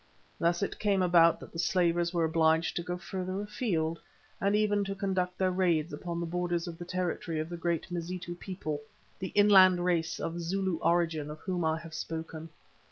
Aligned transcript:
Thus 0.39 0.63
it 0.63 0.79
came 0.79 1.03
about 1.03 1.39
that 1.41 1.53
the 1.53 1.59
slavers 1.59 2.11
were 2.11 2.23
obliged 2.23 2.75
to 2.75 2.81
go 2.81 2.97
further 2.97 3.39
afield 3.39 3.99
and 4.39 4.55
even 4.55 4.83
to 4.85 4.95
conduct 4.95 5.37
their 5.37 5.51
raids 5.51 5.93
upon 5.93 6.19
the 6.19 6.25
borders 6.25 6.67
of 6.67 6.79
the 6.79 6.85
territory 6.85 7.39
of 7.39 7.49
the 7.49 7.55
great 7.57 7.91
Mazitu 7.91 8.33
people, 8.33 8.81
the 9.19 9.27
inland 9.35 9.85
race 9.85 10.19
of 10.19 10.39
Zulu 10.41 10.77
origin 10.79 11.29
of 11.29 11.37
whom 11.41 11.63
I 11.63 11.77
have 11.77 11.93
spoken. 11.93 12.49